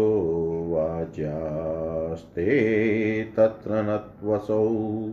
वाज्यास्ते 0.69 2.49
तत्र 3.23 3.71
नत्वसौ। 3.71 5.09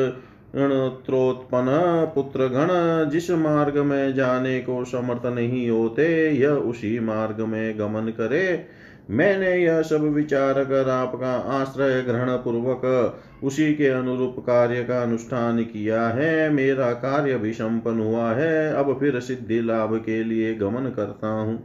ऋणत्रोत्पन्न 0.56 1.70
पुत्र 2.14 2.46
गण 2.46 2.68
जिस 3.10 3.30
मार्ग 3.30 3.78
में 3.78 4.14
जाने 4.14 4.60
को 4.60 4.84
समर्थ 4.84 5.26
नहीं 5.26 5.70
होते, 5.70 6.30
यह 6.30 6.50
उसी 6.50 6.98
मार्ग 7.00 7.40
में 7.40 7.78
गमन 7.78 8.08
करे। 8.10 8.66
मैंने 9.10 9.50
यह 9.56 9.82
सब 9.82 10.02
विचार 10.02 10.64
कर 10.64 10.88
आपका 10.88 11.32
आश्रय 11.60 12.02
ग्रहण 12.02 12.30
पूर्वक 12.36 13.20
उसी 13.44 13.74
के 13.74 13.86
अनुरूप 13.86 14.36
कार्य 14.38 14.84
का 14.84 15.02
अनुष्ठान 15.02 15.62
किया 15.62 16.02
है। 16.08 16.50
मेरा 16.50 16.92
कार्य 16.92 17.38
भी 17.38 17.52
संपन्न 17.52 18.00
हुआ 18.00 18.30
है। 18.32 18.74
अब 18.74 18.96
फिर 19.00 19.20
सिद्धि 19.20 19.60
लाभ 19.60 19.96
के 20.06 20.22
लिए 20.24 20.54
गमन 20.54 20.92
करता 20.96 21.28
हूँ। 21.28 21.56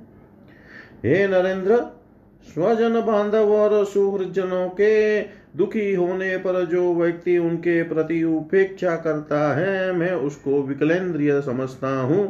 हे 1.05 1.27
नरेंद्र, 1.27 1.77
स्वजन 2.47 3.01
बांधव 3.01 3.53
और 3.53 3.85
सुहृजनों 3.85 4.67
के 4.69 5.21
दुखी 5.55 5.93
होने 5.95 6.37
पर 6.37 6.65
जो 6.65 6.93
व्यक्ति 6.93 7.37
उनके 7.37 7.81
प्रति 7.83 8.23
उपेक्षा 8.23 8.95
करता 8.95 9.53
है 9.55 9.91
मैं 9.93 10.11
उसको 10.11 10.61
विकलेंद्रिय 10.63 11.41
समझता 11.41 11.99
हूँ। 12.01 12.25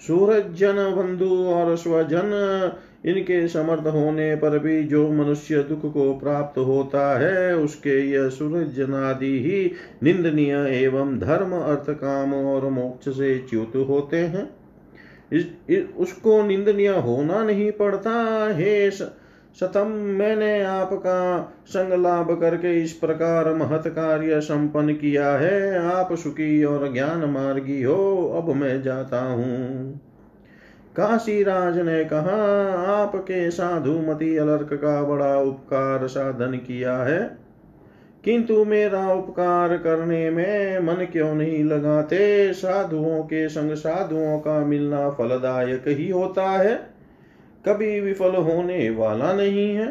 सूरजन 0.00 0.76
बंधु 0.96 1.34
और 1.46 1.76
स्वजन 1.76 2.72
इनके 3.06 3.46
समर्थ 3.48 3.86
होने 3.86 4.34
पर 4.36 4.58
भी 4.58 4.82
जो 4.82 5.08
मनुष्य 5.12 5.62
दुख 5.62 5.92
को 5.92 6.12
प्राप्त 6.14 6.58
होता 6.58 7.18
है 7.18 7.56
उसके 7.56 7.98
यह 8.10 8.28
सूरजन 8.28 8.94
आदि 8.94 9.32
ही 9.38 9.70
निंदनीय 10.02 10.54
एवं 10.76 11.18
धर्म 11.18 11.52
अर्थ 11.52 11.90
काम 11.90 12.34
और 12.34 12.68
मोक्ष 12.70 13.08
से 13.08 13.38
च्युत 13.50 13.72
होते 13.88 14.16
हैं। 14.16 14.48
इस, 15.32 15.46
इस 15.70 15.84
उसको 15.98 16.42
निंदनीय 16.42 16.88
होना 16.88 17.42
नहीं 17.44 17.70
पड़ता। 17.72 18.12
हे 18.54 18.90
सतम 19.54 19.86
मैंने 19.90 20.62
आपका 20.62 21.48
संग 21.66 22.02
लाभ 22.02 22.40
करके 22.40 22.82
इस 22.82 22.92
प्रकार 22.92 23.54
महत 23.54 23.82
कार्य 23.86 24.40
संपन्न 24.40 24.92
किया 24.92 25.30
है। 25.30 25.78
आप 25.78 26.12
सुखी 26.12 26.64
और 26.64 26.92
ज्ञान 26.92 27.24
मार्गी 27.24 27.82
हो, 27.82 28.32
अब 28.36 28.54
मैं 28.54 28.82
जाता 28.82 29.20
हूँ। 29.20 30.00
काशीराज 30.96 31.78
ने 31.78 32.04
कहा, 32.04 32.72
आपके 32.72 33.50
साधु 33.50 33.92
मती 33.92 34.36
अलर्क 34.36 34.70
का 34.72 35.02
बड़ा 35.02 35.38
उपकार 35.38 36.06
साधन 36.06 36.52
किया 36.52 36.96
है। 36.96 37.38
किंतु 38.24 38.64
मेरा 38.64 39.12
उपकार 39.12 39.76
करने 39.76 40.30
में 40.30 40.78
मन 40.78 41.06
क्यों 41.12 41.34
नहीं 41.34 41.64
लगाते? 41.64 42.52
साधुओं 42.52 43.22
के 43.22 43.48
संग 43.48 43.74
साधुओं 43.74 44.38
का 44.38 44.64
मिलना 44.64 45.10
फलदायक 45.10 45.84
ही 45.86 46.10
होता 46.10 46.42
है। 46.42 46.97
कभी 47.66 48.00
विफल 48.00 48.34
होने 48.34 48.90
वाला 48.90 49.32
नहीं 49.32 49.74
है। 49.74 49.86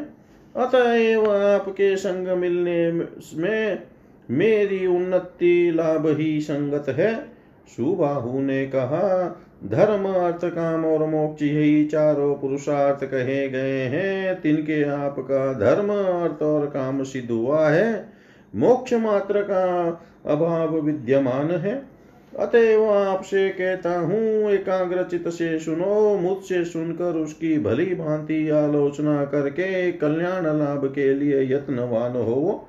अतएव 0.55 1.31
आपके 1.31 1.97
संग 1.97 2.27
मिलने 2.27 2.91
में 3.35 3.83
मेरी 4.31 4.87
उन्नति 4.87 5.71
लाभ 5.75 6.17
ही 6.17 6.41
संगत 6.41 6.85
है। 6.89 7.25
सुबाहु 7.67 8.39
ने 8.39 8.65
कहा, 8.65 9.41
धर्म, 9.65 10.05
अर्थ, 10.05 10.45
काम 10.45 10.85
और 10.85 11.05
मोक्ष 11.05 11.41
यही 11.41 11.85
चारों 11.85 12.35
पुरुषार्थ 12.35 13.03
कहे 13.03 13.49
गए 13.49 13.83
हैं। 13.83 14.41
तिनके 14.41 14.83
आपका 14.83 15.53
धर्म, 15.53 15.89
अर्थ 15.93 16.43
और 16.43 16.65
काम 16.65 17.03
सिद्ध 17.03 17.31
हुआ 17.31 17.69
है। 17.69 18.09
मोक्ष 18.55 18.93
मात्र 18.93 19.41
का 19.41 19.89
अभाव 20.25 20.79
विद्यमान 20.79 21.51
है। 21.51 21.96
अतएव 22.39 22.85
आपसे 22.85 23.49
कहता 23.49 23.99
हूँ 23.99 24.51
एकाग्र 24.51 25.03
चित 25.03 25.27
से 25.27 25.59
सुनो, 25.59 26.17
मुझसे 26.17 26.65
सुनकर 26.65 27.15
उसकी 27.15 27.59
भली 27.59 27.95
भांति 27.95 28.49
आलोचना 28.49 29.25
करके 29.25 29.91
कल्याण 29.91 30.43
लाभ 30.59 30.91
के 30.95 31.13
लिए 31.13 31.55
यत्नवान 31.55 32.11
हो। 32.11 32.67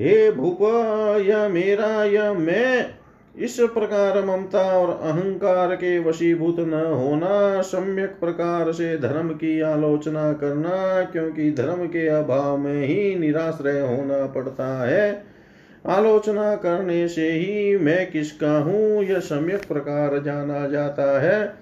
हे 0.00 0.32
भूप, 0.32 0.58
यह 1.26 1.48
मेरा, 1.48 2.04
यह 2.04 2.32
मैं। 2.32 2.90
इस 3.38 3.60
प्रकार 3.60 4.24
ममता 4.24 4.78
और 4.78 5.08
अहंकार 5.08 5.74
के 5.74 5.98
वशीभूत 5.98 6.56
न 6.58 6.74
होना, 6.74 7.60
सम्यक 7.60 8.08
प्रकार 8.08 8.72
से 8.72 8.98
धर्म 8.98 9.28
की 9.28 9.60
आलोचना 9.60 10.32
करना, 10.32 11.02
क्योंकि 11.02 11.50
धर्म 11.50 11.86
के 11.86 12.08
अभाव 12.08 12.58
में 12.58 12.86
ही 12.86 13.14
निराश्रय 13.14 13.80
होना 13.80 14.26
पड़ता 14.26 14.86
है। 14.86 15.37
आलोचना 15.88 16.56
करने 16.56 17.08
से 17.08 17.30
ही 17.30 17.76
मैं 17.76 18.10
किसका 18.10 18.58
हूँ? 18.58 19.04
यह 19.04 19.18
सम्यक 19.18 19.68
प्रकार 19.68 20.22
जाना 20.22 20.68
जाता 20.68 21.20
है। 21.20 21.54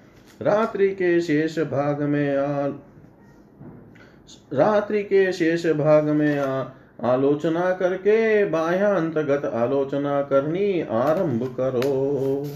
रात्रि 0.42 0.88
के 0.88 1.20
शेष 1.20 1.58
भाग 1.58 2.02
में 2.02 2.36
आ, 2.36 2.66
रात्रि 4.52 5.02
के 5.02 5.32
शेष 5.32 5.66
भाग 5.66 6.04
में 6.04 6.38
आ, 6.38 6.64
आलोचना 7.02 7.72
करके 7.72 8.44
बाह्यांतगत 8.44 9.44
आलोचना 9.44 10.22
करनी 10.22 10.80
आरंभ 10.80 11.54
करो। 11.60 12.46